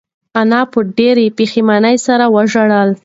انا 0.39 0.61
په 0.71 0.79
ډېرې 0.97 1.25
پښېمانۍ 1.37 1.97
سره 2.07 2.25
وژړل. 2.35 2.89